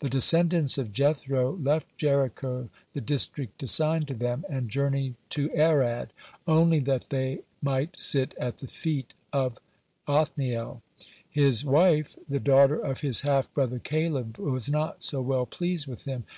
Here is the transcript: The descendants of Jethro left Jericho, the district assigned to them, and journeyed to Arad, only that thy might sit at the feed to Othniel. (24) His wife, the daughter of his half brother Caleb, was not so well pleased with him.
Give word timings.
The 0.00 0.08
descendants 0.08 0.78
of 0.78 0.90
Jethro 0.90 1.52
left 1.58 1.98
Jericho, 1.98 2.70
the 2.94 3.02
district 3.02 3.62
assigned 3.62 4.08
to 4.08 4.14
them, 4.14 4.46
and 4.48 4.70
journeyed 4.70 5.16
to 5.36 5.50
Arad, 5.52 6.14
only 6.46 6.78
that 6.78 7.10
thy 7.10 7.40
might 7.60 8.00
sit 8.00 8.32
at 8.38 8.56
the 8.56 8.68
feed 8.68 9.10
to 9.34 9.52
Othniel. 10.08 10.80
(24) 11.34 11.44
His 11.44 11.62
wife, 11.66 12.16
the 12.26 12.40
daughter 12.40 12.78
of 12.78 13.00
his 13.02 13.20
half 13.20 13.52
brother 13.52 13.78
Caleb, 13.78 14.38
was 14.38 14.70
not 14.70 15.02
so 15.02 15.20
well 15.20 15.44
pleased 15.44 15.86
with 15.86 16.06
him. 16.06 16.24